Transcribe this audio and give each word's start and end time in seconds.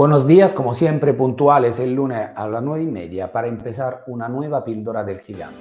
Buenos 0.00 0.26
días, 0.26 0.54
como 0.54 0.72
siempre, 0.72 1.12
puntuales 1.12 1.78
el 1.78 1.92
lunes 1.92 2.30
a 2.34 2.48
las 2.48 2.62
nueve 2.62 2.84
y 2.84 2.86
media 2.86 3.30
para 3.30 3.48
empezar 3.48 4.02
una 4.06 4.30
nueva 4.30 4.64
píldora 4.64 5.04
del 5.04 5.20
gigante. 5.20 5.58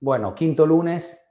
Bueno, 0.00 0.34
quinto 0.34 0.66
lunes 0.66 1.25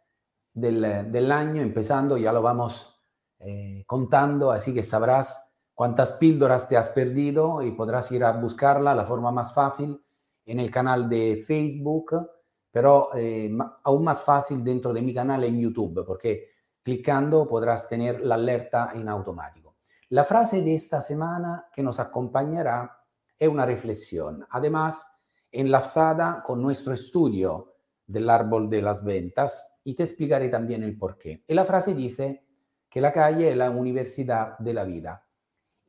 del, 0.56 1.32
año, 1.32 1.62
empezando, 1.62 2.18
ya 2.18 2.32
lo 2.32 2.42
vamos 2.42 2.98
eh, 3.40 3.84
contando, 3.86 4.52
así 4.52 4.74
que 4.74 4.84
sabrás 4.84 5.52
cuántas 5.74 6.14
píldoras 6.14 6.68
te 6.70 6.78
has 6.78 6.90
perdido 6.90 7.62
y 7.62 7.74
podrás 7.74 8.12
ir 8.14 8.24
a 8.24 8.32
buscarla, 8.32 8.96
la 8.96 9.04
forma 9.04 9.32
más 9.32 9.54
fácil, 9.54 10.02
en 10.46 10.60
el 10.60 10.72
canal 10.72 11.10
de 11.10 11.44
Facebook, 11.46 12.32
pero 12.72 13.10
eh, 13.16 13.52
aún 13.84 14.04
más 14.04 14.22
fácil 14.22 14.64
dentro 14.64 14.94
de 14.94 15.02
mi 15.02 15.14
canal 15.14 15.44
en 15.44 15.60
YouTube, 15.60 16.06
porque 16.06 16.50
clicando 16.82 17.48
podrás 17.48 17.88
tener 17.90 18.22
la 18.22 18.36
alerta 18.36 18.92
en 18.94 19.10
automático. 19.10 19.76
La 20.10 20.24
frase 20.24 20.62
de 20.62 20.76
esta 20.76 21.02
semana 21.02 21.68
que 21.74 21.84
nos 21.84 22.00
acompañará 22.00 23.04
es 23.38 23.50
una 23.50 23.66
reflexión, 23.66 24.46
además 24.50 25.06
enlazada 25.52 26.42
con 26.46 26.62
nuestro 26.62 26.94
estudio 26.94 27.75
del 28.08 28.30
árbol 28.30 28.70
de 28.70 28.82
las 28.82 29.04
ventas 29.04 29.80
y 29.84 29.96
te 29.96 30.04
explicaré 30.04 30.50
también 30.50 30.84
el 30.84 30.98
por 30.98 31.18
qué. 31.18 31.44
Y 31.48 31.54
la 31.54 31.66
frase 31.66 31.94
dice 31.94 32.44
que 32.90 33.02
la 33.02 33.12
calle 33.12 33.50
es 33.50 33.58
la 33.58 33.70
universidad 33.70 34.58
de 34.60 34.74
la 34.74 34.84
vida. 34.84 35.26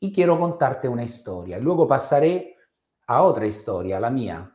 Y 0.01 0.13
quiero 0.13 0.39
contarte 0.39 0.89
una 0.89 1.05
historia. 1.05 1.59
Luego 1.59 1.87
pasaré 1.87 2.57
a 3.07 3.23
otra 3.23 3.47
historia, 3.47 4.01
la 4.01 4.11
mía. 4.11 4.53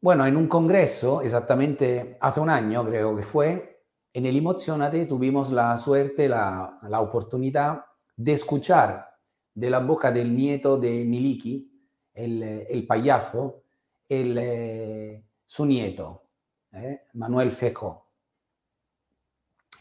Bueno, 0.00 0.26
en 0.26 0.36
un 0.36 0.48
congreso, 0.48 1.22
exactamente 1.22 2.18
hace 2.20 2.40
un 2.40 2.50
año 2.50 2.84
creo 2.84 3.16
que 3.16 3.22
fue, 3.22 3.84
en 4.12 4.26
el 4.26 4.36
Emocionate 4.36 5.06
tuvimos 5.06 5.50
la 5.50 5.76
suerte, 5.76 6.28
la, 6.28 6.78
la 6.88 7.00
oportunidad 7.00 7.84
de 8.16 8.32
escuchar 8.32 9.08
de 9.54 9.70
la 9.70 9.80
boca 9.80 10.10
del 10.10 10.36
nieto 10.36 10.76
de 10.76 11.04
Miliki, 11.04 11.70
el, 12.12 12.42
el 12.42 12.86
payaso, 12.86 13.62
el, 14.08 14.36
eh, 14.38 15.24
su 15.54 15.66
nieto, 15.66 16.30
eh, 16.72 17.02
Manuel 17.12 17.52
Fejo, 17.52 18.08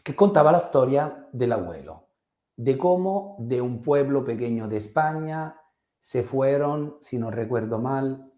que 0.03 0.15
contaba 0.15 0.51
la 0.51 0.59
historia 0.59 1.27
del 1.31 1.51
abuelo, 1.51 2.09
de 2.55 2.77
cómo 2.77 3.37
de 3.39 3.59
un 3.59 3.81
pueblo 3.81 4.23
pequeño 4.23 4.67
de 4.67 4.77
España 4.77 5.59
se 5.97 6.21
fueron, 6.21 6.97
si 7.01 7.17
no 7.17 7.31
recuerdo 7.31 7.79
mal, 7.79 8.31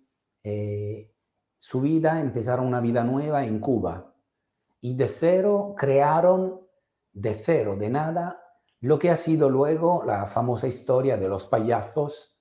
eh, 0.44 1.14
su 1.60 1.82
vida, 1.82 2.22
empezaron 2.22 2.68
una 2.68 2.80
vida 2.80 3.04
nueva 3.04 3.44
en 3.44 3.60
Cuba 3.60 4.16
y 4.80 4.96
de 4.96 5.10
cero 5.10 5.76
crearon, 5.78 6.66
de 7.12 7.34
cero, 7.34 7.76
de 7.76 7.90
nada, 7.90 8.42
lo 8.80 8.98
que 8.98 9.12
ha 9.12 9.18
sido 9.18 9.50
luego 9.50 10.06
la 10.06 10.28
famosa 10.28 10.68
historia 10.68 11.18
de 11.18 11.28
los 11.28 11.48
payasos, 11.48 12.40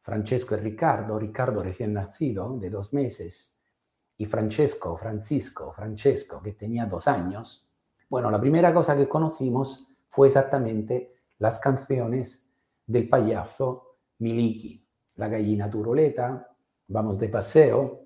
Francesco 0.00 0.54
y 0.54 0.58
Ricardo, 0.58 1.18
Ricardo 1.18 1.62
recién 1.62 1.92
nacido 1.92 2.56
de 2.58 2.70
dos 2.70 2.94
meses 2.94 3.60
y 4.16 4.24
Francesco, 4.24 4.96
Francisco, 4.96 5.74
Francesco 5.74 6.40
que 6.42 6.54
tenía 6.54 6.86
dos 6.86 7.06
años, 7.06 7.68
bueno, 8.08 8.30
la 8.30 8.40
primera 8.40 8.72
cosa 8.72 8.96
que 8.96 9.06
conocimos 9.06 9.86
fue 10.08 10.28
exactamente 10.28 11.12
las 11.38 11.58
canciones 11.58 12.50
del 12.86 13.06
payaso 13.06 13.98
Miliki, 14.18 14.82
la 15.16 15.28
gallina 15.28 15.70
turoleta, 15.70 16.49
vamos 16.90 17.18
de 17.18 17.28
paseo, 17.28 18.00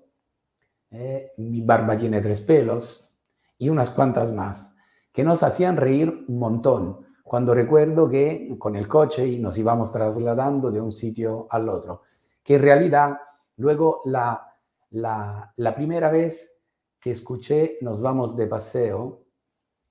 eh, 0.91 1.31
mi 1.37 1.61
barba 1.61 1.97
tiene 1.97 2.21
tres 2.21 2.39
pelos 2.39 3.11
y 3.57 3.69
unas 3.69 3.89
cuantas 3.89 4.31
más, 4.31 4.75
que 5.11 5.23
nos 5.23 5.43
hacían 5.43 5.75
reír 5.75 6.25
un 6.27 6.39
montón 6.39 7.05
cuando 7.23 7.55
recuerdo 7.55 8.07
que 8.07 8.55
con 8.59 8.75
el 8.75 8.87
coche 8.87 9.27
y 9.27 9.39
nos 9.39 9.57
íbamos 9.57 9.91
trasladando 9.91 10.71
de 10.71 10.79
un 10.79 10.91
sitio 10.91 11.47
al 11.49 11.67
otro, 11.67 12.03
que 12.43 12.55
en 12.55 12.61
realidad 12.61 13.17
luego 13.57 14.01
la, 14.05 14.53
la, 14.91 15.75
primera 15.75 16.11
vez 16.11 16.51
que 16.99 17.11
escuché 17.11 17.77
Nos 17.81 18.01
vamos 18.01 18.35
de 18.35 18.47
paseo 18.47 19.23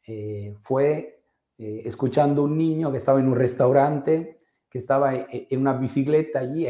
eh, 0.07 0.55
fue 0.61 1.25
eh, 1.59 1.83
escuchando 1.85 2.45
un 2.45 2.57
niño 2.57 2.91
que 2.93 2.99
estaba 2.99 3.19
en 3.19 3.29
un 3.29 3.37
restaurante, 3.37 4.41
que 4.71 4.79
estaba 4.79 5.15
en, 5.15 5.61
una 5.61 5.73
bicicleta 5.75 6.41
allí 6.41 6.67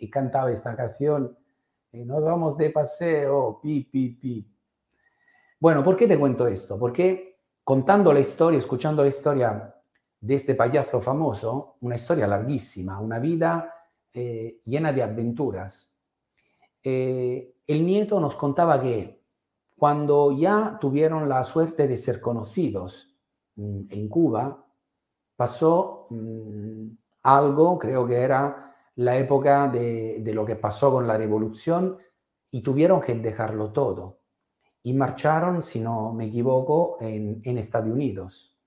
y 0.00 0.10
cantaba 0.10 0.50
esta 0.50 0.76
canción 0.76 1.37
nos 1.92 2.24
vamos 2.24 2.56
de 2.56 2.70
paseo, 2.70 3.60
pi, 3.62 3.84
pi, 3.84 4.10
pi. 4.10 4.46
Bueno, 5.60 5.82
¿por 5.82 5.96
qué 5.96 6.06
te 6.06 6.18
cuento 6.18 6.46
esto? 6.46 6.78
Porque 6.78 7.38
contando 7.64 8.12
la 8.12 8.20
historia, 8.20 8.58
escuchando 8.58 9.02
la 9.02 9.08
historia 9.08 9.74
de 10.20 10.34
este 10.34 10.54
payaso 10.54 11.00
famoso, 11.00 11.76
una 11.80 11.96
historia 11.96 12.26
larguísima, 12.26 13.00
una 13.00 13.18
vida 13.18 13.74
eh, 14.12 14.60
llena 14.64 14.92
de 14.92 15.02
aventuras, 15.02 15.96
eh, 16.82 17.54
el 17.66 17.84
nieto 17.84 18.20
nos 18.20 18.36
contaba 18.36 18.80
que 18.80 19.22
cuando 19.76 20.32
ya 20.32 20.78
tuvieron 20.80 21.28
la 21.28 21.44
suerte 21.44 21.86
de 21.86 21.96
ser 21.96 22.20
conocidos 22.20 23.16
mm, 23.56 23.82
en 23.90 24.08
Cuba, 24.08 24.66
pasó 25.36 26.06
mm, 26.10 26.88
algo, 27.22 27.78
creo 27.78 28.06
que 28.06 28.16
era 28.16 28.67
la 28.98 29.16
época 29.16 29.68
de, 29.68 30.20
lo 30.34 30.44
que 30.44 30.56
pasó 30.56 30.90
con 30.90 31.06
la 31.06 31.16
revolución 31.16 31.98
y 32.50 32.62
tuvieron 32.62 33.00
que 33.00 33.14
dejarlo 33.14 33.72
todo. 33.72 34.22
Y 34.82 34.92
marcharon, 34.92 35.62
si 35.62 35.78
no 35.78 36.12
me 36.12 36.26
equivoco, 36.26 36.96
en, 37.00 37.58
Estados 37.58 37.92
Unidos. 37.92 38.58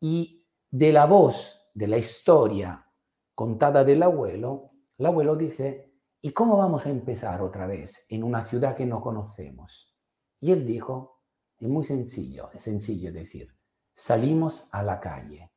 Y 0.00 0.46
de 0.70 0.92
la 0.92 1.06
voz, 1.06 1.60
de 1.74 1.88
la 1.88 1.98
historia 1.98 2.86
contada 3.34 3.82
del 3.82 4.04
abuelo, 4.04 4.70
el 4.96 5.06
abuelo 5.06 5.34
dice, 5.34 5.92
¿y 6.20 6.30
cómo 6.30 6.56
vamos 6.56 6.86
a 6.86 6.90
empezar 6.90 7.42
otra 7.42 7.66
vez 7.66 8.06
en 8.10 8.22
una 8.22 8.44
ciudad 8.44 8.76
que 8.76 8.86
no 8.86 9.00
conocemos? 9.00 9.92
Y 10.38 10.52
él 10.52 10.64
dijo, 10.64 11.24
es 11.58 11.68
muy 11.68 11.82
sencillo, 11.82 12.48
es 12.52 12.60
sencillo 12.60 13.12
decir, 13.12 13.52
salimos 13.92 14.68
a 14.70 14.84
la 14.84 15.00
calle. 15.00 15.51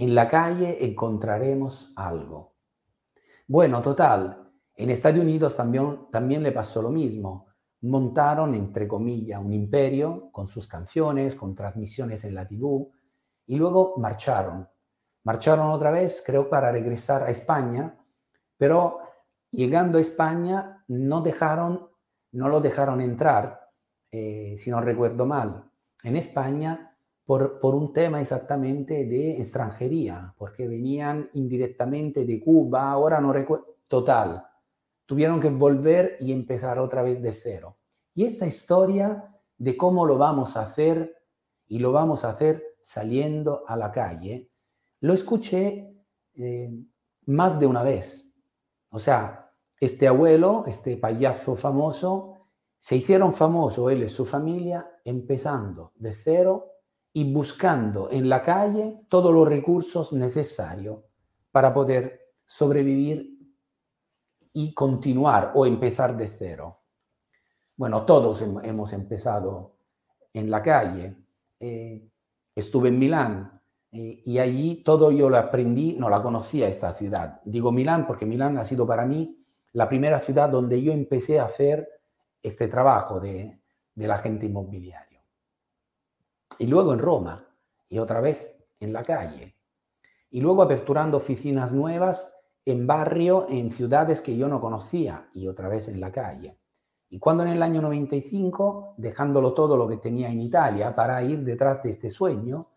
En 0.00 0.14
la 0.14 0.28
calle 0.28 0.84
encontraremos 0.86 1.92
algo. 1.96 2.54
Bueno, 3.48 3.82
total, 3.82 4.48
en 4.76 4.90
Estados 4.90 5.18
Unidos 5.18 5.56
también, 5.56 6.06
también 6.12 6.44
le 6.44 6.52
pasó 6.52 6.80
lo 6.80 6.90
mismo. 6.90 7.48
Montaron, 7.80 8.54
entre 8.54 8.86
comillas, 8.86 9.42
un 9.42 9.52
imperio 9.52 10.30
con 10.30 10.46
sus 10.46 10.68
canciones, 10.68 11.34
con 11.34 11.52
transmisiones 11.52 12.24
en 12.24 12.36
la 12.36 12.46
TV, 12.46 12.86
y 13.46 13.56
luego 13.56 13.94
marcharon. 13.96 14.68
Marcharon 15.24 15.68
otra 15.70 15.90
vez, 15.90 16.22
creo, 16.24 16.48
para 16.48 16.70
regresar 16.70 17.24
a 17.24 17.30
España, 17.30 17.98
pero 18.56 19.00
llegando 19.50 19.98
a 19.98 20.00
España 20.00 20.84
no 20.86 21.22
dejaron, 21.22 21.90
no 22.32 22.48
lo 22.48 22.60
dejaron 22.60 23.00
entrar, 23.00 23.68
eh, 24.12 24.54
si 24.58 24.70
no 24.70 24.80
recuerdo 24.80 25.26
mal. 25.26 25.68
En 26.04 26.14
España 26.16 26.87
por, 27.28 27.74
un 27.74 27.92
tema 27.92 28.22
exactamente 28.22 29.04
de 29.04 29.32
extranjería, 29.32 30.34
porque 30.38 30.66
venían 30.66 31.28
indirectamente 31.34 32.24
de 32.24 32.40
Cuba, 32.40 32.90
ahora 32.90 33.20
no 33.20 33.34
recuerdo, 33.34 33.76
total, 33.86 34.46
tuvieron 35.04 35.38
que 35.38 35.50
volver 35.50 36.16
y 36.20 36.32
empezar 36.32 36.78
otra 36.78 37.02
vez 37.02 37.20
de 37.20 37.34
cero. 37.34 37.76
Y 38.14 38.24
esta 38.24 38.46
historia 38.46 39.36
de 39.58 39.76
cómo 39.76 40.06
lo 40.06 40.16
vamos 40.16 40.56
a 40.56 40.62
hacer, 40.62 41.18
y 41.66 41.80
lo 41.80 41.92
vamos 41.92 42.24
a 42.24 42.30
hacer 42.30 42.64
saliendo 42.80 43.62
a 43.66 43.76
la 43.76 43.92
calle, 43.92 44.48
lo 45.00 45.12
escuché 45.12 45.94
eh, 46.32 46.70
más 47.26 47.60
de 47.60 47.66
una 47.66 47.82
vez. 47.82 48.32
O 48.88 48.98
sea, 48.98 49.52
este 49.78 50.08
abuelo, 50.08 50.64
este 50.66 50.96
payaso 50.96 51.56
famoso, 51.56 52.46
se 52.78 52.96
hicieron 52.96 53.34
famosos 53.34 53.92
él 53.92 54.02
y 54.02 54.08
su 54.08 54.24
familia 54.24 54.90
empezando 55.04 55.92
de 55.96 56.14
cero 56.14 56.77
y 57.12 57.32
buscando 57.32 58.10
en 58.10 58.28
la 58.28 58.42
calle 58.42 59.00
todos 59.08 59.32
los 59.32 59.48
recursos 59.48 60.12
necesarios 60.12 61.00
para 61.50 61.72
poder 61.72 62.32
sobrevivir 62.44 63.38
y 64.52 64.74
continuar 64.74 65.52
o 65.54 65.66
empezar 65.66 66.16
de 66.16 66.28
cero. 66.28 66.82
Bueno, 67.76 68.04
todos 68.04 68.42
hemos 68.42 68.92
empezado 68.92 69.76
en 70.32 70.50
la 70.50 70.62
calle. 70.62 71.16
Eh, 71.60 72.08
estuve 72.54 72.88
en 72.88 72.98
Milán 72.98 73.60
eh, 73.92 74.20
y 74.24 74.38
allí 74.38 74.82
todo 74.82 75.10
yo 75.10 75.30
lo 75.30 75.36
aprendí, 75.36 75.94
no 75.94 76.08
la 76.08 76.22
conocía 76.22 76.68
esta 76.68 76.92
ciudad. 76.92 77.40
Digo 77.44 77.72
Milán 77.72 78.06
porque 78.06 78.26
Milán 78.26 78.58
ha 78.58 78.64
sido 78.64 78.86
para 78.86 79.06
mí 79.06 79.44
la 79.72 79.88
primera 79.88 80.18
ciudad 80.18 80.48
donde 80.48 80.82
yo 80.82 80.92
empecé 80.92 81.38
a 81.38 81.44
hacer 81.44 81.88
este 82.42 82.68
trabajo 82.68 83.20
de, 83.20 83.60
del 83.94 84.10
agente 84.10 84.46
inmobiliario. 84.46 85.07
Y 86.58 86.66
luego 86.66 86.92
en 86.92 86.98
Roma 86.98 87.46
y 87.88 87.98
otra 87.98 88.20
vez 88.20 88.66
en 88.80 88.92
la 88.92 89.02
calle. 89.02 89.54
Y 90.30 90.40
luego 90.40 90.62
aperturando 90.62 91.16
oficinas 91.16 91.72
nuevas 91.72 92.34
en 92.64 92.86
barrio, 92.86 93.46
en 93.48 93.70
ciudades 93.70 94.20
que 94.20 94.36
yo 94.36 94.48
no 94.48 94.60
conocía 94.60 95.30
y 95.32 95.46
otra 95.46 95.68
vez 95.68 95.88
en 95.88 96.00
la 96.00 96.12
calle. 96.12 96.58
Y 97.10 97.18
cuando 97.18 97.42
en 97.42 97.50
el 97.50 97.62
año 97.62 97.80
95, 97.80 98.94
dejándolo 98.98 99.54
todo 99.54 99.76
lo 99.76 99.88
que 99.88 99.96
tenía 99.96 100.28
en 100.28 100.40
Italia 100.40 100.94
para 100.94 101.22
ir 101.22 101.42
detrás 101.44 101.82
de 101.82 101.88
este 101.88 102.10
sueño 102.10 102.68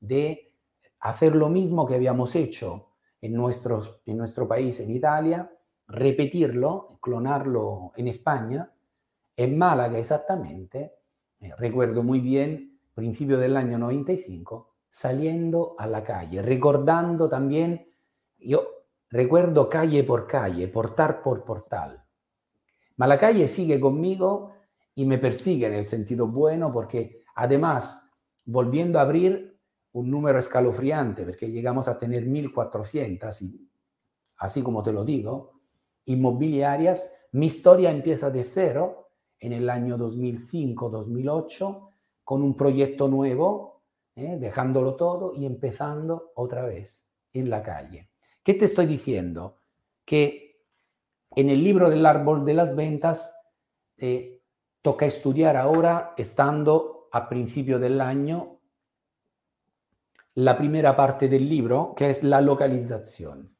de 0.00 0.54
hacer 1.00 1.36
lo 1.36 1.50
mismo 1.50 1.84
que 1.84 1.94
habíamos 1.94 2.34
hecho 2.34 2.88
en, 3.20 3.34
nuestros, 3.34 4.00
en 4.06 4.16
nuestro 4.16 4.48
país, 4.48 4.80
en 4.80 4.90
Italia, 4.90 5.50
repetirlo, 5.86 6.98
clonarlo 7.02 7.92
en 7.96 8.08
España, 8.08 8.72
en 9.36 9.58
Málaga 9.58 9.98
exactamente, 9.98 10.94
eh, 11.40 11.52
recuerdo 11.58 12.02
muy 12.02 12.20
bien, 12.20 12.73
principio 12.94 13.38
del 13.38 13.56
año 13.56 13.78
95, 13.78 14.74
saliendo 14.88 15.74
a 15.78 15.86
la 15.86 16.02
calle, 16.02 16.40
recordando 16.42 17.28
también, 17.28 17.88
yo 18.38 18.66
recuerdo 19.10 19.68
calle 19.68 20.04
por 20.04 20.26
calle, 20.26 20.68
portal 20.68 21.20
por 21.22 21.44
portal, 21.44 22.04
Ma 22.96 23.08
la 23.08 23.18
calle 23.18 23.48
sigue 23.48 23.80
conmigo 23.80 24.52
y 24.94 25.04
me 25.04 25.18
persigue 25.18 25.66
en 25.66 25.74
el 25.74 25.84
sentido 25.84 26.28
bueno 26.28 26.72
porque 26.72 27.24
además, 27.34 28.08
volviendo 28.44 28.98
a 28.98 29.02
abrir 29.02 29.58
un 29.92 30.10
número 30.10 30.38
escalofriante, 30.38 31.24
porque 31.24 31.50
llegamos 31.50 31.88
a 31.88 31.98
tener 31.98 32.24
1.400, 32.24 33.68
así 34.36 34.62
como 34.62 34.82
te 34.82 34.92
lo 34.92 35.04
digo, 35.04 35.60
inmobiliarias, 36.04 37.12
mi 37.32 37.46
historia 37.46 37.90
empieza 37.90 38.30
de 38.30 38.44
cero 38.44 39.10
en 39.40 39.52
el 39.52 39.68
año 39.68 39.98
2005-2008 39.98 41.93
con 42.24 42.42
un 42.42 42.56
proyecto 42.56 43.06
nuevo, 43.08 43.82
¿eh? 44.16 44.36
dejándolo 44.40 44.96
todo 44.96 45.34
y 45.34 45.46
empezando 45.46 46.32
otra 46.34 46.64
vez 46.64 47.12
en 47.32 47.50
la 47.50 47.62
calle. 47.62 48.10
¿Qué 48.42 48.54
te 48.54 48.64
estoy 48.64 48.86
diciendo? 48.86 49.60
Que 50.04 50.62
en 51.36 51.50
el 51.50 51.62
libro 51.62 51.90
del 51.90 52.06
árbol 52.06 52.44
de 52.44 52.54
las 52.54 52.74
ventas 52.74 53.36
eh, 53.96 54.42
toca 54.82 55.06
estudiar 55.06 55.56
ahora, 55.56 56.14
estando 56.16 57.08
a 57.12 57.28
principio 57.28 57.78
del 57.78 58.00
año, 58.00 58.60
la 60.34 60.56
primera 60.56 60.96
parte 60.96 61.28
del 61.28 61.48
libro, 61.48 61.94
que 61.96 62.10
es 62.10 62.24
la 62.24 62.40
localización. 62.40 63.56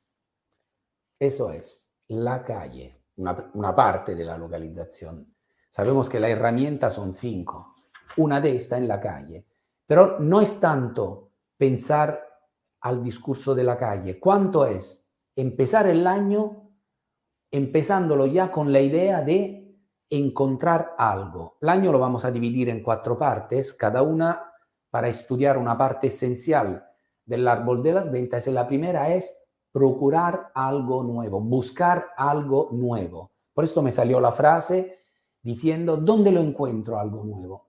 Eso 1.19 1.51
es, 1.53 1.93
la 2.09 2.43
calle, 2.43 3.05
una, 3.17 3.51
una 3.55 3.75
parte 3.75 4.15
de 4.15 4.25
la 4.25 4.37
localización. 4.37 5.35
Sabemos 5.71 6.09
que 6.09 6.21
las 6.21 6.31
herramientas 6.31 6.95
son 6.95 7.15
cinco, 7.15 7.74
una 8.17 8.41
de 8.41 8.55
estas 8.55 8.79
en 8.79 8.89
la 8.89 9.01
calle, 9.01 9.47
pero 9.87 10.19
no 10.21 10.41
es 10.41 10.61
tanto 10.61 11.31
pensar 11.57 12.21
al 12.81 13.03
discurso 13.03 13.55
de 13.55 13.65
la 13.65 13.77
calle, 13.77 14.19
cuánto 14.19 14.67
es 14.67 15.09
empezar 15.37 15.87
el 15.87 16.07
año 16.07 16.65
empezándolo 17.51 18.27
ya 18.27 18.51
con 18.51 18.73
la 18.73 18.81
idea 18.81 19.23
de 19.23 19.79
encontrar 20.11 20.95
algo. 20.99 21.57
El 21.61 21.69
año 21.69 21.93
lo 21.93 22.01
vamos 22.01 22.25
a 22.25 22.33
dividir 22.33 22.69
en 22.69 22.83
cuatro 22.83 23.17
partes, 23.17 23.75
cada 23.75 24.03
una 24.03 24.53
para 24.91 25.07
estudiar 25.07 25.57
una 25.57 25.79
parte 25.79 26.09
esencial 26.09 26.85
del 27.25 27.47
árbol 27.47 27.81
de 27.83 27.93
las 27.93 28.11
ventas. 28.11 28.47
La 28.49 28.67
primera 28.67 29.15
es 29.15 29.39
procurar 29.71 30.51
algo 30.55 31.05
nuevo, 31.05 31.41
buscar 31.41 32.09
algo 32.17 32.71
nuevo. 32.73 33.31
Por 33.53 33.63
esto 33.63 33.83
me 33.83 33.93
salió 33.93 34.21
la 34.21 34.33
frase 34.33 34.99
diciendo, 35.41 35.97
¿dónde 35.97 36.33
lo 36.33 36.41
encuentro 36.41 36.99
algo 36.99 37.25
nuevo? 37.25 37.69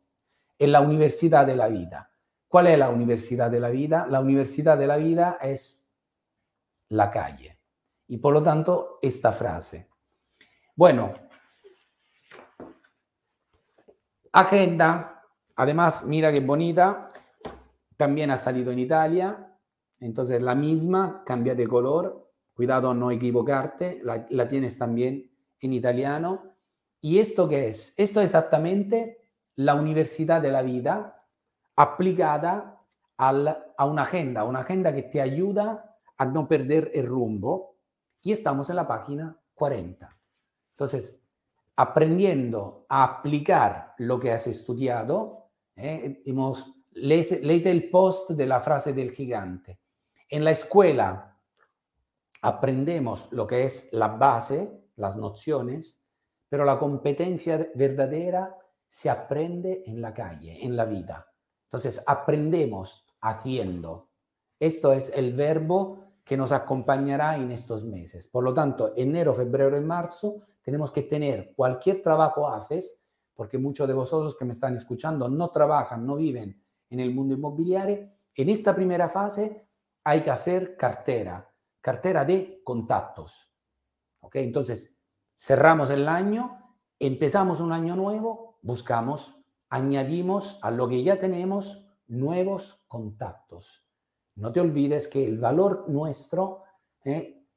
En 0.58 0.72
la 0.72 0.82
universidad 0.82 1.46
de 1.46 1.56
la 1.56 1.68
vida. 1.68 2.12
¿Cuál 2.48 2.68
es 2.68 2.80
la 2.80 2.90
universidad 2.90 3.52
de 3.52 3.60
la 3.60 3.70
vida? 3.70 4.08
La 4.10 4.22
universidad 4.22 4.78
de 4.78 4.88
la 4.88 4.98
vida 4.98 5.38
es 5.42 5.92
la 6.90 7.10
calle. 7.10 7.60
Y 8.08 8.18
por 8.18 8.34
lo 8.34 8.42
tanto, 8.42 9.00
esta 9.02 9.32
frase. 9.32 9.90
Bueno, 10.76 11.12
agenda, 14.32 15.24
además, 15.56 16.06
mira 16.06 16.32
qué 16.32 16.42
bonita, 16.42 17.08
también 17.98 18.32
ha 18.32 18.38
salido 18.38 18.72
en 18.72 18.80
Italia, 18.80 19.58
entonces 20.00 20.42
la 20.42 20.56
misma, 20.56 21.24
cambia 21.26 21.56
de 21.56 21.68
color, 21.68 22.32
cuidado 22.54 22.92
a 22.92 22.94
no 22.94 23.12
equivocarte, 23.12 24.00
la, 24.04 24.26
la 24.30 24.48
tienes 24.48 24.78
también 24.78 25.32
en 25.60 25.74
italiano. 25.74 26.56
¿Y 27.02 27.20
esto 27.20 27.48
qué 27.50 27.70
es? 27.70 27.94
Esto 27.98 28.20
es 28.20 28.26
exactamente 28.26 29.25
la 29.56 29.76
universidad 29.76 30.42
de 30.42 30.52
la 30.52 30.62
vida 30.62 31.24
aplicada 31.76 32.82
a 33.18 33.86
una 33.86 34.02
agenda, 34.02 34.44
una 34.44 34.60
agenda 34.60 34.94
que 34.94 35.04
te 35.04 35.22
ayuda 35.22 35.98
a 36.18 36.26
no 36.26 36.48
perder 36.48 36.92
el 36.94 37.08
rumbo, 37.08 37.78
y 38.22 38.32
estamos 38.32 38.70
en 38.70 38.78
la 38.78 38.88
página 38.88 39.38
40. 39.54 40.18
Entonces, 40.72 41.22
aprendiendo 41.76 42.86
a 42.90 43.04
aplicar 43.04 43.94
lo 44.00 44.20
que 44.20 44.32
has 44.32 44.48
estudiado, 44.48 45.52
eh, 45.76 46.22
hemos, 46.26 46.74
leído 46.92 47.70
el 47.70 47.90
post 47.90 48.32
de 48.32 48.46
la 48.46 48.62
frase 48.62 48.94
del 48.94 49.12
gigante. 49.12 49.80
En 50.30 50.44
la 50.44 50.52
escuela 50.52 51.38
aprendemos 52.42 53.32
lo 53.34 53.46
que 53.46 53.66
es 53.66 53.90
la 53.92 54.08
base, 54.08 54.86
las 54.96 55.18
nociones, 55.18 56.04
pero 56.48 56.64
la 56.64 56.80
competencia 56.80 57.70
verdadera 57.76 58.58
se 58.88 59.10
aprende 59.10 59.84
en 59.86 60.02
la 60.02 60.14
calle, 60.14 60.64
en 60.66 60.76
la 60.76 60.86
vida. 60.86 61.28
Entonces, 61.66 62.04
aprendemos 62.06 63.06
haciendo. 63.22 64.10
Esto 64.60 64.94
es 64.94 65.12
el 65.16 65.34
verbo 65.34 66.06
que 66.24 66.38
nos 66.38 66.52
acompañará 66.52 67.36
en 67.36 67.52
estos 67.52 67.84
meses. 67.84 68.28
Por 68.28 68.44
lo 68.44 68.54
tanto, 68.54 68.94
enero, 68.96 69.34
febrero 69.34 69.78
y 69.78 69.82
marzo 69.82 70.42
tenemos 70.62 70.92
que 70.92 71.04
tener 71.04 71.54
cualquier 71.56 72.02
trabajo 72.02 72.48
haces, 72.48 73.02
porque 73.36 73.58
muchos 73.58 73.88
de 73.88 73.94
vosotros 73.94 74.36
que 74.36 74.46
me 74.46 74.54
están 74.54 74.76
escuchando 74.76 75.30
no 75.30 75.50
trabajan, 75.50 76.06
no 76.06 76.16
viven 76.16 76.60
en 76.90 77.00
el 77.00 77.14
mundo 77.14 77.36
inmobiliario. 77.36 78.10
En 78.34 78.50
esta 78.50 78.76
primera 78.76 79.08
fase 79.08 79.68
hay 80.04 80.22
que 80.22 80.32
hacer 80.32 80.76
cartera, 80.76 81.48
cartera 81.80 82.26
de 82.26 82.62
contactos. 82.64 83.52
¿Ok? 84.22 84.38
Entonces, 84.38 84.98
cerramos 85.36 85.92
el 85.92 86.08
año, 86.08 86.76
empezamos 86.98 87.60
un 87.60 87.72
año 87.72 87.96
nuevo, 87.96 88.55
buscamos, 88.66 89.38
añadimos 89.70 90.60
a 90.62 90.72
lo 90.72 90.88
que 90.88 91.04
ya 91.04 91.20
tenemos 91.20 91.88
nuevos 92.08 92.84
contactos 92.88 93.86
no 94.36 94.52
te 94.52 94.60
olvides 94.60 95.08
que 95.08 95.26
el 95.26 95.40
valor 95.40 95.90
nuestro, 95.90 96.64
eh, 97.04 97.48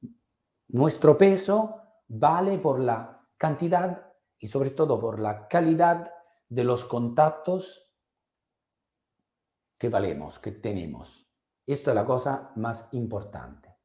nuestro 0.68 1.18
peso, 1.18 1.82
vale 2.06 2.58
por 2.58 2.78
la 2.78 3.26
cantidad 3.36 4.12
y 4.38 4.46
sobre 4.46 4.70
todo 4.70 4.98
por 5.00 5.18
la 5.18 5.48
calidad 5.48 6.12
de 6.48 6.64
los 6.64 6.84
contactos 6.84 7.92
que 9.76 9.88
valemos, 9.88 10.38
que 10.38 10.52
tenemos. 10.52 11.28
Esto 11.66 11.90
es 11.90 11.94
la 11.94 12.06
cosa 12.06 12.52
más 12.56 12.88
importante. 12.92 13.76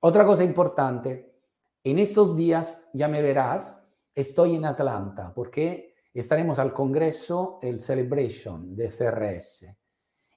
Otra 0.00 0.24
cosa 0.24 0.42
importante, 0.42 1.38
en 1.84 1.98
estos 1.98 2.34
días, 2.34 2.88
ya 2.92 3.08
me 3.08 3.22
verás, 3.22 3.86
estoy 4.14 4.56
en 4.56 4.64
Atlanta 4.64 5.32
porque 5.34 5.91
estaremos 6.20 6.58
al 6.58 6.72
Congreso, 6.72 7.58
el 7.62 7.80
Celebration 7.80 8.76
de 8.76 8.88
CRS. 8.88 9.74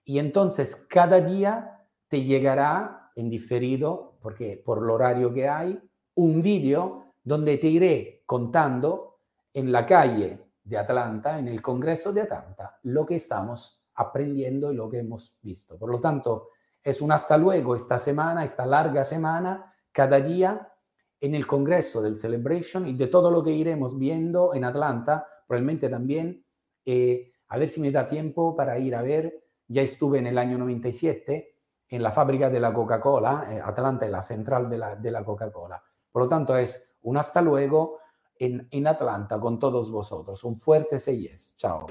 Y 0.05 0.19
entonces 0.19 0.75
cada 0.89 1.19
día 1.19 1.87
te 2.07 2.23
llegará 2.23 3.11
en 3.15 3.29
diferido, 3.29 4.17
porque 4.21 4.61
por 4.63 4.79
el 4.79 4.89
horario 4.89 5.33
que 5.33 5.47
hay, 5.47 5.79
un 6.15 6.41
vídeo 6.41 7.13
donde 7.23 7.57
te 7.57 7.67
iré 7.67 8.23
contando 8.25 9.19
en 9.53 9.71
la 9.71 9.85
calle 9.85 10.39
de 10.63 10.77
Atlanta, 10.77 11.39
en 11.39 11.47
el 11.47 11.61
Congreso 11.61 12.13
de 12.13 12.21
Atlanta, 12.21 12.79
lo 12.83 13.05
que 13.05 13.15
estamos 13.15 13.83
aprendiendo 13.95 14.71
y 14.71 14.75
lo 14.75 14.89
que 14.89 14.99
hemos 14.99 15.37
visto. 15.41 15.77
Por 15.77 15.89
lo 15.89 15.99
tanto, 15.99 16.49
es 16.83 17.01
un 17.01 17.11
hasta 17.11 17.37
luego 17.37 17.75
esta 17.75 17.97
semana, 17.97 18.43
esta 18.43 18.65
larga 18.65 19.03
semana, 19.03 19.73
cada 19.91 20.19
día 20.19 20.71
en 21.19 21.33
el 21.33 21.47
Congreso 21.47 22.01
del 22.01 22.17
Celebration 22.17 22.87
y 22.87 22.93
de 22.93 23.07
todo 23.07 23.31
lo 23.31 23.43
que 23.43 23.51
iremos 23.51 23.97
viendo 23.97 24.53
en 24.53 24.65
Atlanta, 24.65 25.27
probablemente 25.47 25.89
también, 25.89 26.45
eh, 26.85 27.33
a 27.47 27.57
ver 27.57 27.69
si 27.69 27.81
me 27.81 27.91
da 27.91 28.07
tiempo 28.07 28.55
para 28.55 28.77
ir 28.79 28.95
a 28.95 29.01
ver, 29.01 29.43
ya 29.67 29.81
estuve 29.81 30.19
en 30.19 30.27
el 30.27 30.37
año 30.37 30.57
97 30.57 31.55
en 31.89 32.03
la 32.03 32.11
fábrica 32.11 32.49
de 32.49 32.59
la 32.59 32.73
Coca-Cola, 32.73 33.47
eh, 33.49 33.61
Atlanta 33.63 34.05
es 34.05 34.11
la 34.11 34.23
central 34.23 34.69
de 34.69 34.77
la, 34.77 34.95
de 34.95 35.11
la 35.11 35.23
Coca-Cola. 35.23 35.81
Por 36.11 36.23
lo 36.23 36.29
tanto, 36.29 36.57
es 36.57 36.95
un 37.03 37.17
hasta 37.17 37.41
luego 37.41 37.99
en, 38.37 38.67
en 38.71 38.87
Atlanta 38.87 39.39
con 39.39 39.59
todos 39.59 39.91
vosotros. 39.91 40.43
Un 40.43 40.55
fuerte 40.55 40.97
yes. 40.97 41.55
Chao. 41.57 41.85